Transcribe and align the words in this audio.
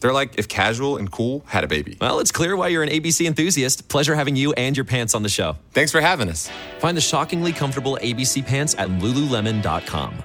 They're 0.00 0.12
like 0.12 0.38
if 0.38 0.48
casual 0.48 0.96
and 0.96 1.10
cool 1.10 1.44
had 1.46 1.64
a 1.64 1.68
baby. 1.68 1.96
Well, 2.00 2.20
it's 2.20 2.32
clear 2.32 2.56
why 2.56 2.68
you're 2.68 2.82
an 2.82 2.88
ABC 2.88 3.26
enthusiast. 3.26 3.88
Pleasure 3.88 4.14
having 4.14 4.36
you 4.36 4.52
and 4.54 4.76
your 4.76 4.84
pants 4.84 5.14
on 5.14 5.22
the 5.22 5.28
show. 5.28 5.56
Thanks 5.72 5.92
for 5.92 6.00
having 6.00 6.28
us. 6.28 6.50
Find 6.78 6.96
the 6.96 7.02
shockingly 7.02 7.52
comfortable 7.52 7.98
ABC 8.02 8.44
pants 8.44 8.74
at 8.78 8.88
lululemon.com. 8.88 10.24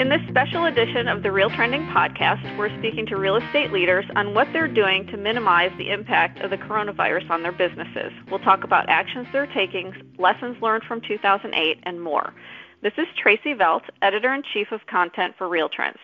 In 0.00 0.08
this 0.08 0.20
special 0.28 0.64
edition 0.66 1.06
of 1.06 1.22
the 1.22 1.30
Real 1.30 1.48
Trending 1.48 1.86
podcast, 1.86 2.58
we're 2.58 2.76
speaking 2.80 3.06
to 3.06 3.16
real 3.16 3.36
estate 3.36 3.72
leaders 3.72 4.04
on 4.16 4.34
what 4.34 4.48
they're 4.52 4.66
doing 4.66 5.06
to 5.06 5.16
minimize 5.16 5.70
the 5.78 5.92
impact 5.92 6.40
of 6.40 6.50
the 6.50 6.56
coronavirus 6.56 7.30
on 7.30 7.44
their 7.44 7.52
businesses. 7.52 8.12
We'll 8.28 8.40
talk 8.40 8.64
about 8.64 8.88
actions 8.88 9.28
they're 9.32 9.46
taking, 9.46 9.94
lessons 10.18 10.60
learned 10.60 10.82
from 10.82 11.00
2008, 11.00 11.78
and 11.84 12.02
more. 12.02 12.34
This 12.82 12.92
is 12.98 13.06
Tracey 13.16 13.54
Velt, 13.54 13.84
editor 14.02 14.34
in 14.34 14.42
chief 14.52 14.72
of 14.72 14.84
content 14.86 15.36
for 15.38 15.48
Real 15.48 15.68
Trends. 15.68 15.98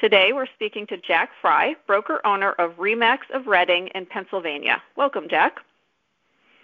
Today, 0.00 0.32
we're 0.32 0.46
speaking 0.54 0.86
to 0.86 0.96
Jack 0.96 1.28
Fry, 1.42 1.74
broker 1.86 2.22
owner 2.24 2.52
of 2.52 2.78
RE/MAX 2.78 3.26
of 3.34 3.46
Reading 3.46 3.88
in 3.94 4.06
Pennsylvania. 4.06 4.82
Welcome, 4.96 5.28
Jack. 5.28 5.58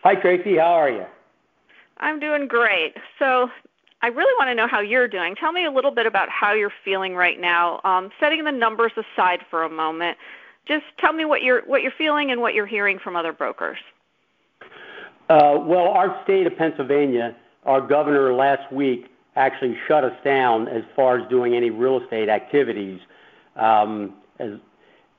Hi, 0.05 0.15
Tracy. 0.15 0.57
How 0.57 0.73
are 0.73 0.89
you? 0.89 1.05
I'm 1.99 2.19
doing 2.19 2.49
great. 2.49 2.95
So, 3.19 3.51
I 4.01 4.07
really 4.07 4.33
want 4.39 4.49
to 4.49 4.55
know 4.55 4.67
how 4.67 4.80
you're 4.80 5.07
doing. 5.07 5.35
Tell 5.35 5.53
me 5.53 5.67
a 5.67 5.71
little 5.71 5.91
bit 5.91 6.07
about 6.07 6.30
how 6.30 6.55
you're 6.55 6.73
feeling 6.83 7.15
right 7.15 7.39
now. 7.39 7.83
Um, 7.85 8.11
setting 8.19 8.43
the 8.45 8.53
numbers 8.53 8.93
aside 8.97 9.41
for 9.51 9.65
a 9.65 9.69
moment, 9.69 10.16
just 10.66 10.85
tell 10.99 11.13
me 11.13 11.27
what 11.27 11.43
you're 11.43 11.60
what 11.66 11.82
you're 11.82 11.93
feeling 11.93 12.30
and 12.30 12.41
what 12.41 12.55
you're 12.55 12.66
hearing 12.66 12.99
from 12.99 13.16
other 13.16 13.35
brokers. 13.35 13.79
Uh, 15.29 15.59
well, 15.60 15.88
our 15.88 16.19
state 16.25 16.47
of 16.47 16.57
Pennsylvania, 16.57 17.37
our 17.66 17.82
governor 17.82 18.32
last 18.32 18.73
week 18.73 19.10
actually 19.35 19.77
shut 19.87 20.05
us 20.05 20.16
down 20.25 20.69
as 20.69 20.85
far 20.95 21.19
as 21.19 21.29
doing 21.29 21.55
any 21.55 21.69
real 21.69 22.01
estate 22.01 22.30
activities, 22.30 22.99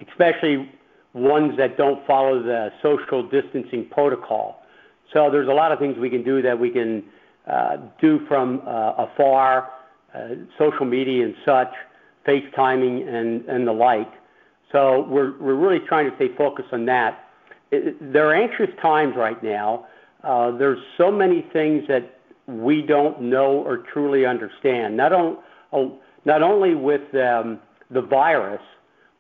especially 0.08 0.70
ones 1.14 1.58
that 1.58 1.78
don't 1.78 2.06
follow 2.06 2.42
the 2.42 2.72
social 2.82 3.28
distancing 3.28 3.88
protocol. 3.90 4.62
So 5.14 5.30
there's 5.32 5.48
a 5.48 5.54
lot 5.54 5.72
of 5.72 5.80
things 5.80 5.98
we 5.98 6.10
can 6.10 6.24
do 6.24 6.42
that 6.42 6.60
we 6.60 6.70
can 6.70 7.04
uh, 7.48 7.78
do 8.02 8.26
from 8.28 8.62
uh, 8.68 8.94
afar, 8.98 9.72
uh, 10.14 10.30
social 10.58 10.86
media 10.86 11.26
and 11.26 11.36
such, 11.46 11.74
FaceTiming 12.28 13.08
and, 13.08 13.48
the 13.68 13.72
like. 13.72 14.12
So 14.72 15.08
we're, 15.08 15.38
we're 15.40 15.56
really 15.56 15.80
trying 15.80 16.10
to 16.10 16.16
stay 16.18 16.36
focused 16.36 16.74
on 16.74 16.86
that. 16.86 17.24
There 17.72 18.28
are 18.28 18.34
anxious 18.34 18.70
times 18.82 19.16
right 19.16 19.42
now. 19.42 19.88
There's 20.24 20.80
so 20.98 21.10
many 21.10 21.46
things 21.54 21.86
that 21.88 22.20
we 22.48 22.82
don't 22.82 23.22
know 23.22 23.64
or 23.66 23.78
truly 23.78 24.26
understand. 24.26 24.98
Not, 24.98 25.14
oh, 25.14 25.42
only 26.42 26.76
with 26.76 27.14
um, 27.16 27.60
the 27.90 28.02
virus, 28.02 28.62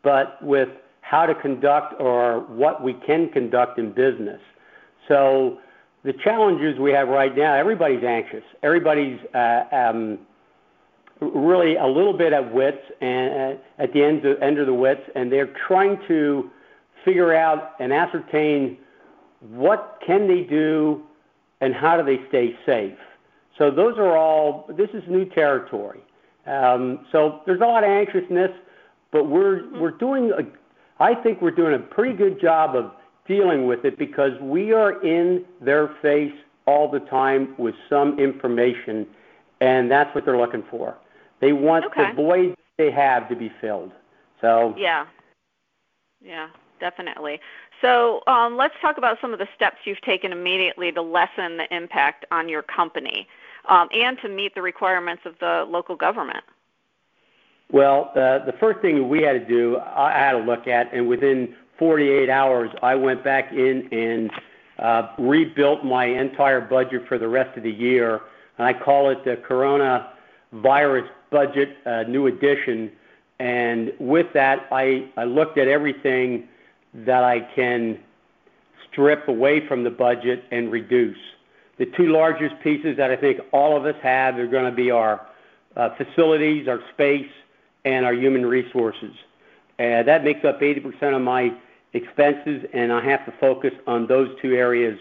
but 0.03 0.41
with 0.43 0.69
how 1.01 1.25
to 1.25 1.35
conduct 1.35 1.99
or 1.99 2.41
what 2.41 2.83
we 2.83 2.93
can 2.93 3.29
conduct 3.29 3.79
in 3.79 3.91
business. 3.91 4.41
So 5.07 5.59
the 6.03 6.13
challenges 6.13 6.77
we 6.79 6.91
have 6.91 7.07
right 7.07 7.35
now, 7.35 7.53
everybody's 7.53 8.03
anxious. 8.03 8.43
Everybody's 8.61 9.19
uh, 9.33 9.63
um, 9.71 10.19
really 11.21 11.75
a 11.75 11.87
little 11.87 12.17
bit 12.17 12.33
at 12.33 12.53
wits 12.53 12.83
and 13.01 13.57
uh, 13.57 13.83
at 13.83 13.93
the 13.93 14.03
end 14.03 14.25
of, 14.25 14.41
end 14.41 14.59
of 14.59 14.67
the 14.67 14.73
wits, 14.73 15.01
and 15.15 15.31
they're 15.31 15.53
trying 15.67 15.97
to 16.07 16.51
figure 17.05 17.33
out 17.33 17.73
and 17.79 17.93
ascertain 17.93 18.77
what 19.39 20.01
can 20.05 20.27
they 20.27 20.41
do 20.41 21.03
and 21.61 21.73
how 21.73 21.97
do 21.97 22.03
they 22.03 22.21
stay 22.27 22.55
safe. 22.65 22.97
So 23.57 23.71
those 23.71 23.97
are 23.97 24.15
all. 24.15 24.69
This 24.77 24.89
is 24.93 25.03
new 25.07 25.25
territory. 25.25 26.01
Um, 26.47 27.05
so 27.11 27.41
there's 27.45 27.61
a 27.61 27.65
lot 27.65 27.83
of 27.83 27.89
anxiousness, 27.89 28.51
but 29.11 29.25
we're 29.25 29.69
we're 29.79 29.91
doing. 29.91 30.31
A, 30.31 30.43
I 31.03 31.13
think 31.13 31.41
we're 31.41 31.51
doing 31.51 31.75
a 31.75 31.79
pretty 31.79 32.15
good 32.15 32.41
job 32.41 32.75
of 32.75 32.91
dealing 33.27 33.67
with 33.67 33.85
it 33.85 33.97
because 33.99 34.31
we 34.41 34.71
are 34.71 35.03
in 35.05 35.45
their 35.61 35.89
face 36.01 36.33
all 36.65 36.89
the 36.89 37.01
time 37.01 37.53
with 37.57 37.75
some 37.89 38.17
information, 38.19 39.05
and 39.61 39.91
that's 39.91 40.13
what 40.15 40.25
they're 40.25 40.37
looking 40.37 40.63
for. 40.71 40.97
They 41.39 41.53
want 41.53 41.85
Okay. 41.85 42.07
the 42.09 42.13
void 42.13 42.55
they 42.77 42.91
have 42.91 43.29
to 43.29 43.35
be 43.35 43.51
filled. 43.61 43.91
So 44.41 44.73
Yeah, 44.77 45.05
yeah, 46.21 46.49
definitely. 46.79 47.39
So 47.81 48.23
um, 48.27 48.57
let's 48.57 48.73
talk 48.81 48.97
about 48.97 49.19
some 49.21 49.33
of 49.33 49.39
the 49.39 49.47
steps 49.55 49.77
you've 49.85 50.01
taken 50.01 50.31
immediately 50.31 50.91
to 50.91 51.01
lessen 51.01 51.57
the 51.57 51.73
impact 51.75 52.25
on 52.31 52.49
your 52.49 52.63
company 52.63 53.27
um, 53.67 53.87
and 53.93 54.17
to 54.21 54.29
meet 54.29 54.55
the 54.55 54.61
requirements 54.61 55.23
of 55.25 55.35
the 55.39 55.65
local 55.67 55.95
government. 55.95 56.43
Well, 57.71 58.11
uh, 58.11 58.45
the 58.45 58.53
first 58.59 58.79
thing 58.79 59.09
we 59.09 59.21
had 59.21 59.33
to 59.33 59.45
do, 59.45 59.77
I 59.77 60.11
had 60.11 60.31
to 60.33 60.39
look 60.39 60.67
at, 60.67 60.93
and 60.93 61.07
within 61.07 61.53
48 61.77 62.29
hours, 62.29 62.69
I 62.81 62.95
went 62.95 63.23
back 63.23 63.51
in 63.51 63.89
and 63.91 64.31
uh, 64.79 65.09
rebuilt 65.17 65.83
my 65.83 66.05
entire 66.05 66.61
budget 66.61 67.07
for 67.07 67.17
the 67.17 67.27
rest 67.27 67.57
of 67.57 67.63
the 67.63 67.71
year. 67.71 68.21
And 68.57 68.65
I 68.65 68.73
call 68.73 69.09
it 69.09 69.23
the 69.25 69.37
Coronavirus 69.47 71.07
Budget 71.29 71.77
uh, 71.85 72.03
New 72.03 72.27
Edition. 72.27 72.91
And 73.39 73.91
with 73.99 74.27
that, 74.33 74.67
I, 74.71 75.09
I 75.17 75.25
looked 75.25 75.57
at 75.57 75.67
everything 75.67 76.47
that 76.93 77.23
I 77.23 77.41
can 77.53 77.99
strip 78.91 79.27
away 79.27 79.67
from 79.67 79.83
the 79.83 79.89
budget 79.89 80.45
and 80.51 80.71
reduce. 80.71 81.17
The 81.77 81.85
two 81.85 82.07
largest 82.07 82.55
pieces 82.61 82.97
that 82.97 83.11
I 83.11 83.15
think 83.15 83.39
all 83.51 83.77
of 83.77 83.85
us 83.85 83.95
have 84.01 84.37
are 84.37 84.47
going 84.47 84.65
to 84.65 84.75
be 84.75 84.89
our 84.89 85.25
uh, 85.75 85.89
facilities, 85.95 86.67
our 86.67 86.79
space, 86.93 87.29
and 87.85 88.05
our 88.05 88.13
human 88.13 88.45
resources. 88.45 89.13
Uh, 89.79 90.01
that 90.03 90.23
makes 90.23 90.43
up 90.43 90.59
80% 90.59 91.15
of 91.15 91.21
my 91.21 91.53
expenses, 91.93 92.65
and 92.73 92.91
I 92.91 93.03
have 93.05 93.25
to 93.25 93.33
focus 93.39 93.73
on 93.85 94.07
those 94.07 94.29
two 94.41 94.55
areas. 94.55 94.99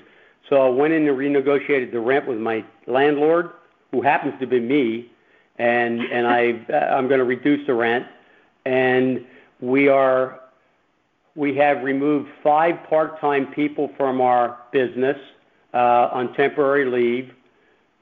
So 0.49 0.67
I 0.67 0.69
went 0.69 0.93
in 0.93 1.09
and 1.09 1.17
renegotiated 1.17 1.93
the 1.93 2.01
rent 2.01 2.29
with 2.29 2.39
my 2.39 2.65
landlord, 2.87 3.51
who 3.91 4.03
happens 4.03 4.35
to 4.41 4.47
be 4.47 4.61
me, 4.61 5.11
and 5.59 6.01
uh, 6.01 6.77
I'm 6.77 7.09
going 7.09 7.19
to 7.19 7.25
reduce 7.25 7.67
the 7.67 7.73
rent, 7.75 8.07
and 8.67 9.25
we 9.61 9.87
have 9.87 11.83
removed 11.83 12.29
five 12.43 12.75
part-time 12.89 13.47
people 13.55 13.91
from 13.97 14.21
our 14.21 14.59
business 14.73 15.17
on 15.77 16.33
temporary 16.35 16.85
leave, 16.85 17.33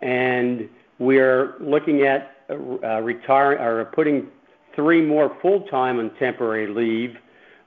and 0.01 0.69
we're 0.99 1.55
looking 1.61 2.03
at 2.03 2.37
uh, 2.51 3.01
retiring 3.01 3.61
or 3.61 3.85
putting 3.87 4.29
three 4.75 5.01
more 5.01 5.37
full-time 5.41 5.99
on 5.99 6.11
temporary 6.19 6.67
leave 6.67 7.17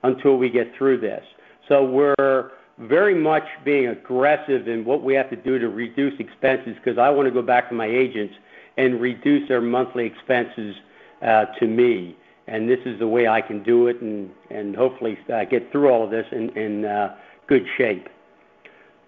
until 0.03 0.37
we 0.37 0.49
get 0.49 0.73
through 0.77 0.99
this. 0.99 1.23
So 1.67 1.83
we're 1.83 2.51
very 2.77 3.15
much 3.15 3.43
being 3.65 3.87
aggressive 3.87 4.67
in 4.67 4.85
what 4.85 5.03
we 5.03 5.13
have 5.15 5.29
to 5.29 5.35
do 5.35 5.57
to 5.57 5.69
reduce 5.69 6.19
expenses 6.19 6.75
because 6.75 6.97
I 6.97 7.09
want 7.09 7.27
to 7.27 7.31
go 7.31 7.41
back 7.41 7.69
to 7.69 7.75
my 7.75 7.87
agents 7.87 8.35
and 8.77 9.01
reduce 9.01 9.47
their 9.47 9.61
monthly 9.61 10.05
expenses 10.05 10.75
uh, 11.21 11.45
to 11.59 11.65
me. 11.65 12.15
And 12.47 12.69
this 12.69 12.79
is 12.85 12.99
the 12.99 13.07
way 13.07 13.27
I 13.27 13.41
can 13.41 13.63
do 13.63 13.87
it 13.87 14.01
and, 14.01 14.29
and 14.49 14.75
hopefully 14.75 15.17
uh, 15.33 15.43
get 15.45 15.71
through 15.71 15.89
all 15.89 16.03
of 16.03 16.11
this 16.11 16.27
in, 16.31 16.49
in 16.57 16.85
uh, 16.85 17.15
good 17.47 17.65
shape. 17.77 18.07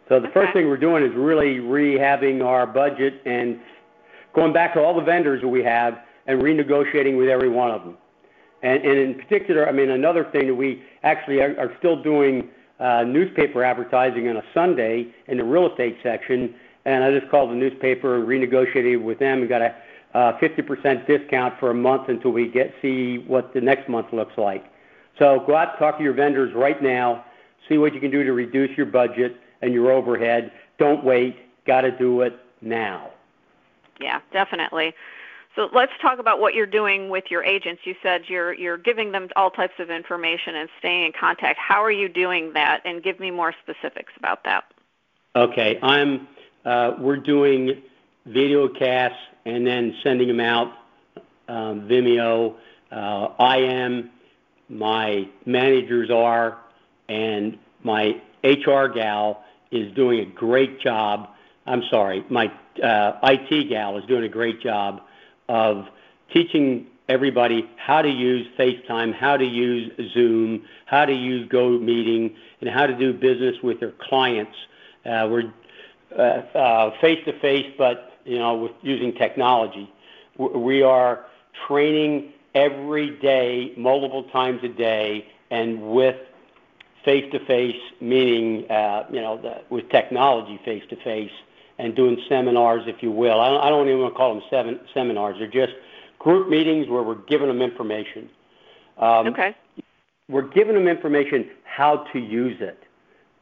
So 0.09 0.19
the 0.19 0.29
first 0.29 0.53
thing 0.53 0.67
we're 0.67 0.77
doing 0.77 1.03
is 1.03 1.15
really 1.15 1.57
rehabbing 1.57 2.43
our 2.43 2.65
budget 2.65 3.21
and 3.25 3.59
going 4.33 4.51
back 4.51 4.73
to 4.73 4.81
all 4.81 4.95
the 4.95 5.03
vendors 5.03 5.39
that 5.41 5.47
we 5.47 5.63
have 5.63 5.99
and 6.25 6.41
renegotiating 6.41 7.15
with 7.15 7.29
every 7.29 7.47
one 7.47 7.69
of 7.69 7.83
them. 7.83 7.95
And, 8.63 8.83
and 8.83 8.97
in 8.97 9.13
particular, 9.13 9.69
I 9.69 9.71
mean, 9.71 9.91
another 9.91 10.25
thing 10.31 10.47
that 10.47 10.55
we 10.55 10.81
actually 11.03 11.41
are, 11.41 11.55
are 11.59 11.71
still 11.77 12.01
doing 12.01 12.49
uh, 12.79 13.03
newspaper 13.03 13.63
advertising 13.63 14.27
on 14.27 14.37
a 14.37 14.43
Sunday 14.51 15.13
in 15.27 15.37
the 15.37 15.43
real 15.43 15.69
estate 15.69 15.97
section. 16.01 16.55
And 16.85 17.03
I 17.03 17.17
just 17.17 17.29
called 17.29 17.51
the 17.51 17.55
newspaper 17.55 18.15
and 18.15 18.27
renegotiated 18.27 19.03
with 19.03 19.19
them 19.19 19.41
and 19.41 19.49
got 19.49 19.61
a 19.61 19.75
uh, 20.15 20.39
50% 20.39 21.05
discount 21.05 21.59
for 21.59 21.69
a 21.69 21.73
month 21.73 22.09
until 22.09 22.31
we 22.31 22.47
get 22.47 22.73
see 22.81 23.19
what 23.27 23.53
the 23.53 23.61
next 23.61 23.87
month 23.87 24.07
looks 24.11 24.33
like. 24.37 24.65
So 25.19 25.43
go 25.45 25.55
out, 25.55 25.77
talk 25.77 25.97
to 25.97 26.03
your 26.03 26.13
vendors 26.13 26.51
right 26.55 26.81
now, 26.81 27.25
see 27.67 27.77
what 27.77 27.93
you 27.93 27.99
can 27.99 28.09
do 28.09 28.23
to 28.23 28.33
reduce 28.33 28.75
your 28.75 28.87
budget 28.87 29.37
and 29.61 29.73
your 29.73 29.91
overhead. 29.91 30.51
Don't 30.77 31.03
wait. 31.03 31.37
Got 31.65 31.81
to 31.81 31.91
do 31.91 32.21
it 32.21 32.39
now. 32.61 33.11
Yeah, 33.99 34.21
definitely. 34.31 34.93
So 35.55 35.67
let's 35.73 35.91
talk 36.01 36.19
about 36.19 36.39
what 36.39 36.53
you're 36.53 36.65
doing 36.65 37.09
with 37.09 37.25
your 37.29 37.43
agents. 37.43 37.81
You 37.83 37.95
said 38.01 38.23
you're 38.27 38.53
you're 38.53 38.77
giving 38.77 39.11
them 39.11 39.29
all 39.35 39.49
types 39.49 39.73
of 39.79 39.89
information 39.89 40.55
and 40.55 40.69
staying 40.79 41.07
in 41.07 41.11
contact. 41.19 41.59
How 41.59 41.83
are 41.83 41.91
you 41.91 42.07
doing 42.07 42.53
that? 42.53 42.81
And 42.85 43.03
give 43.03 43.19
me 43.19 43.31
more 43.31 43.53
specifics 43.61 44.13
about 44.17 44.43
that. 44.45 44.65
Okay, 45.35 45.79
I'm. 45.81 46.27
Uh, 46.65 46.91
we're 46.99 47.17
doing 47.17 47.81
video 48.25 48.67
casts 48.67 49.17
and 49.45 49.65
then 49.65 49.95
sending 50.03 50.27
them 50.27 50.39
out 50.39 50.73
um, 51.49 51.87
Vimeo. 51.87 52.55
Uh, 52.91 53.33
I 53.39 53.57
am, 53.57 54.11
my 54.69 55.27
managers 55.45 56.09
are, 56.09 56.57
and 57.07 57.57
my 57.83 58.21
HR 58.43 58.87
gal 58.87 59.43
is 59.71 59.93
doing 59.93 60.19
a 60.19 60.25
great 60.25 60.79
job. 60.79 61.29
I'm 61.65 61.83
sorry, 61.89 62.25
my 62.29 62.51
uh, 62.81 63.19
IT 63.23 63.69
gal 63.69 63.97
is 63.97 64.05
doing 64.05 64.23
a 64.23 64.29
great 64.29 64.61
job 64.61 65.01
of 65.47 65.87
teaching 66.33 66.87
everybody 67.07 67.69
how 67.77 68.01
to 68.01 68.09
use 68.09 68.47
FaceTime, 68.57 69.13
how 69.13 69.35
to 69.35 69.45
use 69.45 69.91
Zoom, 70.13 70.65
how 70.85 71.05
to 71.05 71.13
use 71.13 71.49
GoMeeting, 71.49 72.35
and 72.61 72.69
how 72.69 72.85
to 72.85 72.95
do 72.95 73.13
business 73.13 73.55
with 73.63 73.79
their 73.79 73.93
clients. 73.99 74.55
Uh, 75.05 75.27
we're 75.29 75.53
face 77.01 77.23
to 77.25 77.39
face, 77.39 77.73
but 77.77 78.13
you 78.25 78.37
know, 78.37 78.55
with 78.55 78.71
using 78.81 79.13
technology. 79.13 79.91
We 80.37 80.83
are 80.83 81.25
training 81.67 82.33
every 82.55 83.11
day, 83.19 83.73
multiple 83.75 84.23
times 84.25 84.63
a 84.63 84.69
day, 84.69 85.27
and 85.49 85.91
with 85.91 86.15
face 87.05 87.25
to 87.31 87.39
face, 87.45 87.79
meaning 88.01 88.69
uh, 88.69 89.05
you 89.11 89.21
know, 89.21 89.37
the, 89.41 89.61
with 89.69 89.89
technology 89.89 90.59
face 90.65 90.83
to 90.89 90.95
face, 90.97 91.31
and 91.77 91.95
doing 91.95 92.21
seminars, 92.27 92.83
if 92.87 93.01
you 93.01 93.11
will. 93.11 93.39
I 93.39 93.49
don't, 93.49 93.61
I 93.61 93.69
don't 93.69 93.87
even 93.87 94.01
want 94.01 94.13
to 94.13 94.17
call 94.17 94.33
them 94.33 94.43
seven, 94.49 94.79
seminars. 94.93 95.37
They're 95.39 95.47
just 95.47 95.73
group 96.19 96.49
meetings 96.49 96.89
where 96.89 97.01
we're 97.01 97.15
giving 97.15 97.47
them 97.47 97.61
information. 97.61 98.29
Um, 98.97 99.27
okay. 99.27 99.55
We're 100.27 100.47
giving 100.47 100.75
them 100.75 100.87
information 100.87 101.49
how 101.63 102.05
to 102.11 102.19
use 102.19 102.57
it. 102.59 102.83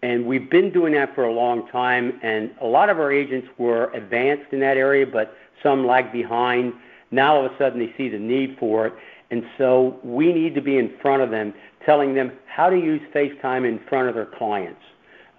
And 0.03 0.27
we've 0.27 0.49
been 0.49 0.71
doing 0.71 0.93
that 0.93 1.15
for 1.15 1.23
a 1.23 1.33
long 1.33 1.67
time, 1.69 2.19
and 2.21 2.51
a 2.61 2.67
lot 2.67 2.89
of 2.89 2.99
our 2.99 3.11
agents 3.11 3.47
were 3.57 3.91
advanced 3.93 4.53
in 4.53 4.59
that 4.59 4.77
area, 4.77 5.07
but 5.07 5.35
some 5.63 5.87
lagged 5.87 6.13
behind. 6.13 6.73
Now 7.09 7.37
all 7.37 7.45
of 7.45 7.51
a 7.51 7.57
sudden 7.57 7.79
they 7.79 7.93
see 7.97 8.07
the 8.07 8.19
need 8.19 8.57
for 8.59 8.87
it, 8.87 8.93
and 9.31 9.43
so 9.57 9.99
we 10.03 10.31
need 10.31 10.53
to 10.55 10.61
be 10.61 10.77
in 10.77 10.93
front 11.01 11.23
of 11.23 11.31
them, 11.31 11.53
telling 11.85 12.13
them 12.13 12.31
how 12.45 12.69
to 12.69 12.77
use 12.77 13.01
FaceTime 13.13 13.67
in 13.67 13.79
front 13.87 14.09
of 14.09 14.15
their 14.15 14.25
clients. 14.25 14.81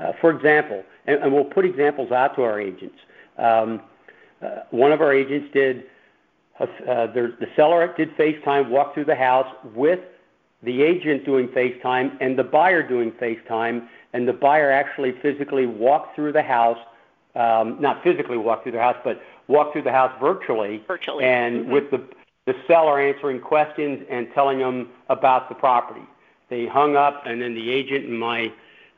Uh, 0.01 0.13
for 0.21 0.31
example, 0.31 0.85
and, 1.07 1.23
and, 1.23 1.33
we'll 1.33 1.45
put 1.45 1.65
examples 1.65 2.13
out 2.13 2.37
to 2.37 2.43
our 2.43 2.61
agents. 2.61 2.95
Um, 3.37 3.81
uh, 4.41 4.61
one 4.71 4.93
of 4.93 5.01
our 5.01 5.13
agents 5.13 5.49
did, 5.53 5.85
uh, 6.61 6.67
the 6.87 7.49
seller 7.57 7.93
did 7.97 8.17
FaceTime, 8.17 8.69
walk 8.69 8.95
through 8.95 9.07
the 9.07 9.17
house 9.17 9.53
with 9.75 10.01
the 10.63 10.83
agent 10.83 11.25
doing 11.25 11.49
FaceTime 11.49 12.17
and 12.21 12.39
the 12.39 12.45
buyer 12.45 12.87
doing 12.87 13.13
FaceTime, 13.13 13.89
and 14.13 14.27
the 14.27 14.33
buyer 14.33 14.71
actually 14.71 15.13
physically 15.21 15.67
walked 15.67 16.15
through 16.15 16.33
the 16.33 16.43
house, 16.43 16.79
um, 17.35 17.77
not 17.81 18.03
physically 18.03 18.37
walked 18.37 18.65
through 18.65 18.73
the 18.73 18.81
house, 18.81 18.97
but 19.05 19.21
walked 19.49 19.73
through 19.73 19.83
the 19.83 19.93
house 19.93 20.13
virtually, 20.21 20.83
virtually. 20.87 21.25
and 21.25 21.63
mm-hmm. 21.63 21.73
with 21.73 21.91
the 21.91 22.03
the 22.47 22.55
seller 22.67 22.99
answering 22.99 23.39
questions 23.39 24.03
and 24.09 24.27
telling 24.33 24.59
them 24.59 24.89
about 25.11 25.51
the 25.51 25.55
property. 25.55 26.01
They 26.49 26.67
hung 26.67 26.97
up, 26.97 27.25
and 27.27 27.41
then 27.43 27.55
the 27.55 27.71
agent 27.71 28.07
and 28.07 28.19
my 28.19 28.53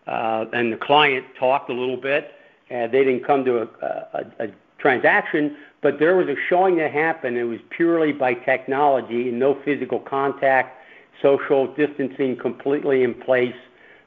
uh, 0.07 0.47
and 0.53 0.73
the 0.73 0.77
client 0.77 1.27
talked 1.39 1.71
a 1.71 1.75
little 1.75 1.97
bit. 1.97 2.33
And 2.71 2.93
they 2.93 3.05
didn't 3.05 3.25
come 3.25 3.45
to 3.45 3.69
a, 3.83 4.49
transaction, 4.79 5.57
but 5.83 5.99
there 5.99 6.17
was 6.17 6.29
a 6.29 6.37
showing 6.49 6.77
that 6.77 6.91
happened. 6.91 7.37
It 7.37 7.45
was 7.45 7.61
purely 7.71 8.13
by 8.13 8.35
technology 8.35 9.29
and 9.29 9.39
no 9.39 9.61
physical 9.65 9.99
contact 9.99 10.79
social 11.23 11.73
distancing 11.75 12.37
completely 12.37 13.03
in 13.03 13.15
place. 13.15 13.55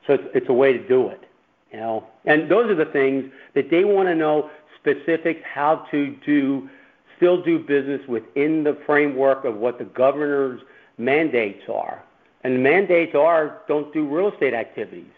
So 0.07 0.13
it's, 0.13 0.23
it's 0.33 0.49
a 0.49 0.53
way 0.53 0.73
to 0.73 0.87
do 0.87 1.09
it, 1.09 1.23
you 1.71 1.79
know. 1.79 2.07
And 2.25 2.49
those 2.49 2.69
are 2.69 2.75
the 2.75 2.85
things 2.91 3.31
that 3.53 3.69
they 3.69 3.83
want 3.83 4.07
to 4.09 4.15
know 4.15 4.49
specifics 4.79 5.41
how 5.45 5.85
to 5.91 6.15
do, 6.25 6.69
still 7.17 7.41
do 7.41 7.59
business 7.59 8.01
within 8.07 8.63
the 8.63 8.77
framework 8.85 9.45
of 9.45 9.57
what 9.57 9.77
the 9.77 9.85
governor's 9.85 10.61
mandates 10.97 11.63
are. 11.71 12.03
And 12.43 12.55
the 12.55 12.59
mandates 12.59 13.15
are 13.15 13.61
don't 13.67 13.93
do 13.93 14.05
real 14.07 14.31
estate 14.31 14.53
activities 14.53 15.11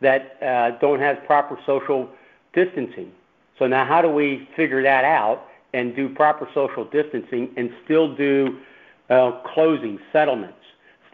that 0.00 0.36
uh, 0.42 0.78
don't 0.78 1.00
have 1.00 1.24
proper 1.24 1.58
social 1.64 2.08
distancing. 2.52 3.12
So 3.58 3.66
now 3.66 3.84
how 3.84 4.02
do 4.02 4.10
we 4.10 4.48
figure 4.54 4.82
that 4.82 5.04
out 5.04 5.46
and 5.72 5.96
do 5.96 6.08
proper 6.08 6.48
social 6.52 6.84
distancing 6.84 7.50
and 7.56 7.70
still 7.84 8.14
do 8.14 8.58
uh, 9.08 9.40
closing 9.54 9.98
settlements 10.12 10.58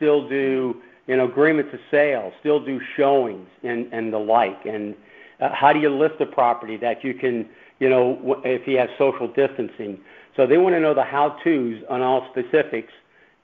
still 0.02 0.28
do 0.28 0.76
you 1.06 1.16
know 1.16 1.24
agreements 1.24 1.72
of 1.72 1.80
sale, 1.90 2.32
still 2.40 2.58
do 2.64 2.80
showings 2.96 3.48
and 3.62 3.88
and 3.92 4.12
the 4.12 4.18
like. 4.18 4.66
And 4.66 4.96
uh, 5.40 5.54
how 5.54 5.72
do 5.72 5.78
you 5.78 5.90
list 5.90 6.20
a 6.20 6.26
property 6.26 6.76
that 6.78 7.04
you 7.04 7.14
can 7.14 7.48
you 7.78 7.88
know 7.88 8.40
if 8.44 8.66
you 8.66 8.78
have 8.78 8.90
social 8.98 9.28
distancing? 9.28 10.00
So 10.36 10.46
they 10.46 10.58
want 10.58 10.74
to 10.74 10.80
know 10.80 10.94
the 10.94 11.04
how-tos 11.04 11.82
on 11.88 12.00
all 12.00 12.28
specifics, 12.30 12.92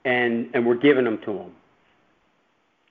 and 0.05 0.51
and 0.53 0.67
we're 0.67 0.75
giving 0.75 1.05
them 1.05 1.19
to 1.27 1.33
them. 1.33 1.53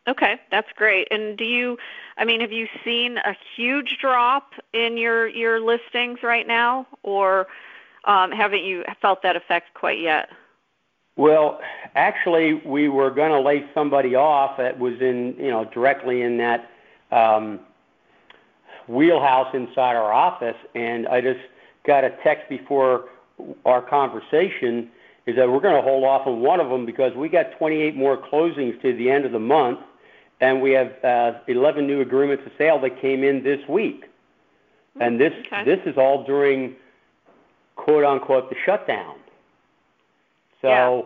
Okay, 0.07 0.39
that's 0.51 0.71
great. 0.75 1.07
And 1.12 1.38
do 1.38 1.44
you, 1.44 1.77
I 2.18 2.24
mean, 2.24 2.39
have 2.39 2.51
you 2.51 2.68
seen 2.86 3.18
a 3.18 3.36
huge 3.56 3.98
drop 4.00 4.54
in 4.74 4.98
your 4.98 5.27
your 5.27 5.59
listings 5.59 6.19
right 6.24 6.48
now, 6.48 6.88
or 7.04 7.48
um, 8.06 8.31
haven't 8.31 8.63
you 8.63 8.83
felt 9.01 9.21
that 9.24 9.36
effect 9.36 9.74
quite 9.74 10.00
yet? 10.00 10.30
Well, 11.18 11.59
actually, 11.95 12.54
we 12.54 12.89
were 12.89 13.09
going 13.09 13.31
to 13.31 13.42
lay 13.42 13.65
somebody 13.74 14.15
off 14.15 14.57
that 14.57 14.80
was 14.80 14.94
in, 15.01 15.36
you 15.38 15.50
know, 15.50 15.65
directly 15.65 16.21
in 16.21 16.38
that 16.38 16.69
um, 17.12 17.59
wheelhouse 18.88 19.54
inside 19.54 19.95
our 19.95 20.13
office, 20.13 20.56
and 20.75 21.07
I 21.07 21.21
just 21.21 21.39
got 21.86 22.04
a 22.04 22.12
text 22.24 22.48
before 22.50 23.06
our 23.65 23.81
conversation 23.81 24.89
is 25.25 25.36
that 25.36 25.50
we're 25.50 25.59
going 25.59 25.75
to 25.75 25.81
hold 25.81 26.06
off 26.06 26.25
on 26.25 26.39
one 26.39 26.59
of 26.59 26.69
them 26.69 26.86
because 26.86 27.13
we 27.15 27.27
got 27.27 27.57
28 27.57 27.95
more 27.95 28.18
closings 28.18 28.81
to 28.81 28.95
the 28.95 29.12
end 29.12 29.25
of 29.25 29.33
the 29.33 29.39
month, 29.39 29.80
and 30.39 30.62
we 30.62 30.72
have 30.72 30.94
uh, 31.04 31.39
11 31.48 31.88
new 31.88 32.01
agreements 32.01 32.44
of 32.45 32.51
sale 32.57 32.80
that 32.81 33.01
came 33.01 33.24
in 33.24 33.44
this 33.44 33.60
week. 33.68 34.06
And 35.00 35.19
this 35.19 35.34
okay. 35.45 35.63
this 35.63 35.80
is 35.86 35.98
all 35.98 36.24
during 36.24 36.75
quote 37.75 38.04
unquote 38.04 38.50
the 38.50 38.56
shutdown. 38.66 39.16
So 40.62 40.68
yeah. 40.68 41.01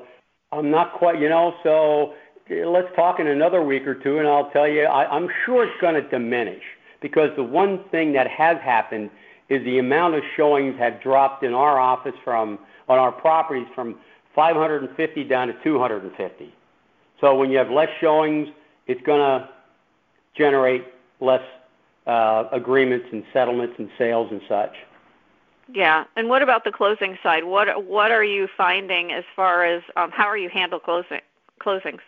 I'm 0.57 0.72
not 0.72 0.94
quite, 0.94 1.19
you 1.19 1.30
know, 1.30 1.54
so 1.63 2.13
let's 2.50 2.88
talk 2.95 3.19
in 3.19 3.28
another 3.28 3.62
week 3.62 3.86
or 3.86 3.95
two, 3.95 4.19
and 4.19 4.28
I'll 4.28 4.50
tell 4.51 4.68
you, 4.68 4.83
I, 4.83 5.13
I'm 5.13 5.28
sure 5.45 5.66
it's 5.66 5.81
going 5.81 5.95
to 5.95 6.07
diminish 6.10 6.63
because 7.01 7.30
the 7.36 7.44
one 7.44 7.84
thing 7.92 8.13
that 8.13 8.27
has 8.27 8.57
happened 8.62 9.10
is 9.50 9.63
the 9.66 9.80
amount 9.80 10.16
of 10.16 10.24
showings 10.38 10.77
have 10.80 11.01
dropped 11.01 11.44
in 11.44 11.54
our 11.54 11.80
office 11.80 12.16
from 12.24 12.60
on 12.88 12.98
our 12.98 13.12
properties 13.12 13.68
from 13.75 13.95
550 14.36 15.24
down 15.25 15.48
to 15.48 15.54
250. 15.63 16.53
So 17.20 17.36
when 17.36 17.51
you 17.51 17.58
have 17.58 17.70
less 17.70 17.89
showings, 18.00 18.48
it's 18.88 19.01
going 19.03 19.19
to 19.19 19.50
generate 20.35 20.85
less 21.19 21.43
uh, 22.07 22.45
agreements 22.51 23.07
and 23.11 23.23
settlements 23.31 23.75
and 23.77 23.89
sales 23.97 24.29
and 24.31 24.41
such. 24.47 24.75
Yeah, 25.73 26.03
and 26.15 26.27
what 26.27 26.41
about 26.41 26.63
the 26.63 26.71
closing 26.71 27.17
side? 27.23 27.45
What 27.45 27.85
what 27.85 28.11
are 28.11 28.23
you 28.23 28.47
finding 28.57 29.11
as 29.13 29.23
far 29.35 29.63
as 29.63 29.81
um, 29.95 30.11
how 30.11 30.25
are 30.25 30.38
you 30.38 30.50
handle 30.50 30.79
closing 30.79 31.21
closings? 31.61 32.00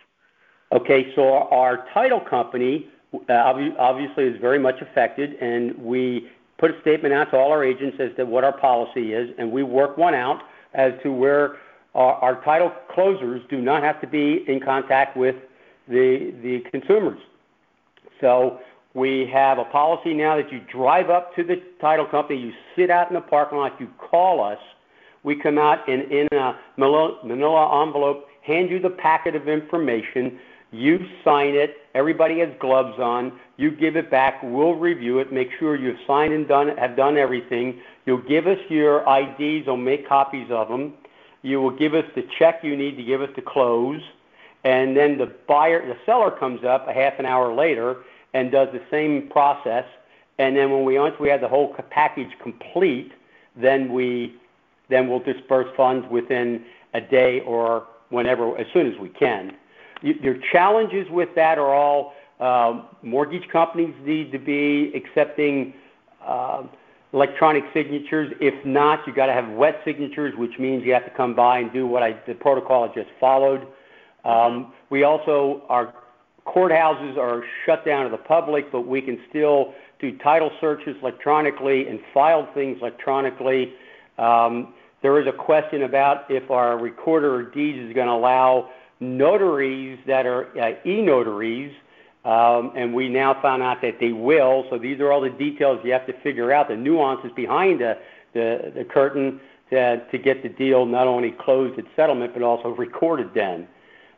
Okay, 0.74 1.14
so 1.16 1.48
our 1.50 1.86
title 1.94 2.20
company 2.20 2.88
uh, 3.30 3.34
obviously 3.78 4.26
is 4.26 4.42
very 4.42 4.60
much 4.60 4.82
affected, 4.82 5.36
and 5.36 5.78
we 5.78 6.28
put 6.58 6.72
a 6.72 6.82
statement 6.82 7.14
out 7.14 7.30
to 7.32 7.38
all 7.38 7.52
our 7.52 7.64
agents 7.64 7.98
as 8.00 8.10
to 8.18 8.26
what 8.26 8.44
our 8.44 8.58
policy 8.58 9.14
is, 9.14 9.30
and 9.38 9.52
we 9.52 9.64
work 9.64 9.98
one 9.98 10.16
out 10.16 10.42
as 10.74 10.94
to 11.04 11.12
where 11.12 11.58
our, 11.94 12.16
our 12.16 12.44
title 12.44 12.72
closers 12.90 13.42
do 13.50 13.62
not 13.62 13.84
have 13.84 14.02
to 14.02 14.08
be 14.08 14.44
in 14.48 14.60
contact 14.60 15.16
with 15.16 15.36
the 15.88 16.34
the 16.42 16.62
consumers. 16.72 17.20
So 18.22 18.60
we 18.94 19.28
have 19.34 19.58
a 19.58 19.66
policy 19.66 20.14
now 20.14 20.38
that 20.38 20.52
you 20.52 20.62
drive 20.72 21.10
up 21.10 21.36
to 21.36 21.44
the 21.44 21.62
title 21.82 22.06
company, 22.06 22.40
you 22.40 22.54
sit 22.76 22.90
out 22.90 23.10
in 23.10 23.16
the 23.16 23.22
parking 23.22 23.58
lot, 23.58 23.80
you 23.80 23.90
call 23.98 24.44
us. 24.44 24.60
We 25.24 25.36
come 25.36 25.58
out 25.58 25.88
in, 25.90 26.02
in 26.12 26.28
a 26.32 26.60
manila 26.78 27.82
envelope, 27.82 28.28
hand 28.44 28.70
you 28.70 28.80
the 28.80 28.90
packet 28.90 29.36
of 29.36 29.48
information. 29.48 30.38
You 30.72 31.00
sign 31.24 31.54
it. 31.56 31.78
Everybody 31.96 32.40
has 32.40 32.50
gloves 32.60 33.00
on. 33.00 33.40
You 33.58 33.72
give 33.72 33.96
it 33.96 34.12
back. 34.12 34.42
We'll 34.44 34.74
review 34.74 35.20
it, 35.20 35.32
make 35.32 35.50
sure 35.60 35.76
you've 35.76 36.00
signed 36.08 36.34
and 36.34 36.48
done, 36.48 36.76
have 36.78 36.96
done 36.96 37.18
everything. 37.18 37.80
You'll 38.06 38.24
give 38.28 38.48
us 38.48 38.58
your 38.70 39.02
IDs 39.08 39.68
We'll 39.68 39.78
make 39.78 40.08
copies 40.08 40.48
of 40.50 40.68
them. 40.68 40.94
You 41.42 41.62
will 41.62 41.72
give 41.72 41.94
us 41.94 42.06
the 42.16 42.24
check 42.40 42.64
you 42.64 42.76
need 42.76 42.98
to 42.98 43.04
give 43.04 43.22
us 43.22 43.30
to 43.36 43.42
close. 43.42 44.02
And 44.64 44.96
then 44.96 45.18
the 45.18 45.32
buyer, 45.48 45.86
the 45.86 45.98
seller 46.06 46.32
comes 46.32 46.64
up 46.64 46.88
a 46.88 46.94
half 46.94 47.20
an 47.20 47.26
hour 47.26 47.54
later 47.54 47.98
and 48.34 48.52
does 48.52 48.70
the 48.72 48.82
same 48.90 49.30
process. 49.30 49.86
And 50.40 50.56
then 50.56 50.72
when 50.72 50.84
we 50.86 50.98
once 50.98 51.16
we 51.20 51.30
have 51.30 51.42
the 51.42 51.48
whole 51.48 51.76
package 51.90 52.32
complete, 52.42 53.12
then 53.56 53.92
we 53.92 54.36
then 54.90 55.10
we'll 55.10 55.20
disperse 55.20 55.68
funds 55.76 56.06
within 56.10 56.66
a 56.94 57.02
day 57.02 57.42
or 57.42 57.88
whenever, 58.10 58.58
as 58.58 58.68
soon 58.74 58.92
as 58.92 59.00
we 59.00 59.10
can. 59.10 59.54
Your 60.02 60.36
challenges 60.52 61.10
with 61.10 61.30
that 61.36 61.58
are 61.58 61.74
all 61.74 62.14
uh, 62.40 62.84
mortgage 63.02 63.48
companies 63.50 63.96
need 64.04 64.32
to 64.34 64.40
be 64.40 64.92
accepting 64.94 65.74
uh, 66.24 66.64
electronic 67.14 67.64
signatures. 67.74 68.34
If 68.42 68.66
not, 68.66 69.00
you've 69.08 69.16
got 69.16 69.28
to 69.28 69.34
have 69.34 69.50
wet 69.50 69.80
signatures, 69.86 70.34
which 70.38 70.60
means 70.60 70.84
you 70.84 70.94
have 70.94 71.06
to 71.06 71.12
come 71.12 71.36
by 71.36 71.60
and 71.60 71.72
do 71.72 71.88
what 71.88 72.04
I 72.04 72.20
the 72.28 72.34
protocol 72.34 72.84
I 72.84 72.94
just 72.94 73.10
followed. 73.20 73.66
Um, 74.26 74.74
we 74.90 75.04
also 75.04 75.64
our 75.70 75.94
courthouses 76.46 77.18
are 77.18 77.44
shut 77.66 77.86
down 77.86 78.06
to 78.06 78.12
the 78.12 78.22
public, 78.22 78.72
but 78.72 78.82
we 78.82 79.02
can 79.02 79.20
still 79.30 79.74
do 80.00 80.18
title 80.18 80.52
searches 80.60 80.96
electronically 81.02 81.88
and 81.88 82.00
file 82.14 82.48
things 82.54 82.78
electronically. 82.82 83.74
Um, 84.18 84.74
there 85.02 85.20
is 85.20 85.28
a 85.28 85.32
question 85.32 85.84
about 85.84 86.30
if 86.30 86.50
our 86.52 86.78
recorder 86.78 87.42
of 87.42 87.54
deeds 87.54 87.80
is 87.80 87.94
going 87.94 88.08
to 88.08 88.14
allow 88.14 88.70
notaries 89.00 90.00
that 90.08 90.26
are 90.26 90.48
uh, 90.60 90.76
e-notaries 90.86 91.74
um, 92.26 92.72
and 92.76 92.94
we 92.94 93.10
now 93.10 93.40
found 93.42 93.62
out 93.64 93.82
that 93.82 94.00
they 94.00 94.14
will. 94.14 94.66
So 94.70 94.78
these 94.78 95.00
are 95.02 95.12
all 95.12 95.22
the 95.22 95.30
details 95.30 95.80
you 95.84 95.92
have 95.92 96.08
to 96.08 96.14
figure 96.22 96.54
out, 96.54 96.70
the 96.70 96.76
nuances 96.76 97.32
behind 97.36 97.82
the, 97.82 97.98
the, 98.34 98.72
the 98.74 98.86
curtain 98.86 99.42
to, 99.70 100.06
to 100.10 100.18
get 100.18 100.42
the 100.42 100.50
deal 100.50 100.86
not 100.86 101.08
only 101.08 101.32
closed 101.32 101.78
at 101.78 101.86
settlement, 101.96 102.34
but 102.34 102.42
also 102.42 102.70
recorded 102.70 103.32
then. 103.36 103.68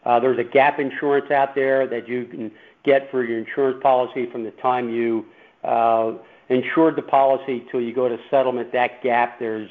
Uh, 0.05 0.19
there's 0.19 0.39
a 0.39 0.43
gap 0.43 0.79
insurance 0.79 1.31
out 1.31 1.55
there 1.55 1.87
that 1.87 2.07
you 2.07 2.25
can 2.25 2.51
get 2.83 3.09
for 3.09 3.23
your 3.23 3.39
insurance 3.39 3.79
policy 3.81 4.29
from 4.31 4.43
the 4.43 4.51
time 4.51 4.89
you 4.89 5.25
uh, 5.63 6.13
insured 6.49 6.95
the 6.95 7.01
policy 7.01 7.65
till 7.71 7.81
you 7.81 7.93
go 7.93 8.07
to 8.07 8.17
settlement. 8.29 8.71
That 8.71 9.01
gap, 9.01 9.39
there's 9.39 9.69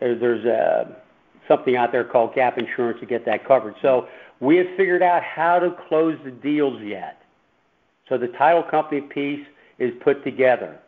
there's 0.00 0.44
a, 0.44 0.56
uh, 0.56 0.94
something 1.48 1.76
out 1.76 1.92
there 1.92 2.04
called 2.04 2.34
gap 2.34 2.58
insurance 2.58 2.98
to 3.00 3.06
get 3.06 3.24
that 3.26 3.46
covered. 3.46 3.74
So 3.82 4.08
we 4.40 4.56
have 4.56 4.66
figured 4.76 5.02
out 5.02 5.22
how 5.22 5.58
to 5.58 5.74
close 5.88 6.18
the 6.24 6.30
deals 6.30 6.82
yet. 6.82 7.20
So 8.08 8.18
the 8.18 8.28
title 8.28 8.62
company 8.62 9.02
piece 9.02 9.46
is 9.78 9.92
put 10.02 10.24
together. 10.24 10.78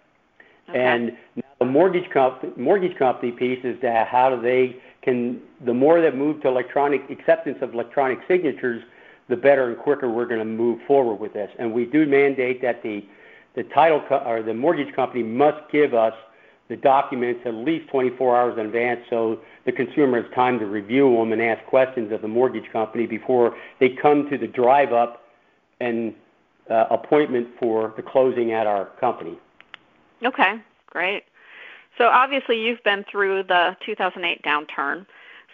Okay. 0.69 0.79
And 0.79 1.13
the 1.59 1.65
mortgage 1.65 2.11
company, 2.11 2.53
mortgage 2.57 2.97
company 2.99 3.33
piece 3.33 3.61
is 3.65 3.81
that 3.83 4.09
how 4.09 4.35
do 4.35 4.43
they 4.43 4.77
can 5.07 5.41
the 5.65 5.73
more 5.73 6.01
that 6.01 6.17
move 6.17 6.43
to 6.43 6.49
electronic 6.49 7.09
acceptance 7.09 7.59
of 7.63 7.73
electronic 7.73 8.19
signatures, 8.27 8.83
the 9.29 9.37
better 9.37 9.69
and 9.69 9.79
quicker 9.79 10.11
we're 10.11 10.27
going 10.27 10.41
to 10.41 10.45
move 10.45 10.81
forward 10.87 11.15
with 11.15 11.33
this. 11.33 11.51
And 11.59 11.73
we 11.73 11.87
do 11.87 12.05
mandate 12.05 12.61
that 12.63 12.83
the 12.83 13.05
the 13.55 13.63
title 13.63 14.03
co- 14.07 14.19
or 14.19 14.43
the 14.43 14.53
mortgage 14.53 14.95
company 14.95 15.23
must 15.23 15.71
give 15.71 15.95
us 15.95 16.13
the 16.69 16.77
documents 16.77 17.41
at 17.47 17.55
least 17.55 17.89
24 17.89 18.37
hours 18.37 18.59
in 18.59 18.67
advance 18.67 19.01
so 19.09 19.39
the 19.65 19.73
consumer 19.73 20.21
has 20.21 20.31
time 20.35 20.59
to 20.59 20.67
review 20.67 21.17
them 21.17 21.33
and 21.33 21.41
ask 21.41 21.65
questions 21.67 22.13
of 22.13 22.21
the 22.21 22.29
mortgage 22.29 22.71
company 22.73 23.07
before 23.07 23.57
they 23.79 23.89
come 23.89 24.29
to 24.29 24.37
the 24.37 24.49
drive 24.49 24.93
up 24.93 25.23
and 25.81 26.13
uh, 26.69 26.87
appointment 26.91 27.47
for 27.59 27.95
the 27.97 28.03
closing 28.03 28.53
at 28.53 28.67
our 28.67 28.87
company. 29.01 29.39
Okay, 30.23 30.57
great. 30.87 31.23
So 31.99 32.07
obviously 32.07 32.61
you've 32.61 32.83
been 32.85 33.05
through 33.11 33.45
the 33.45 33.77
2008 33.85 34.43
downturn. 34.43 35.07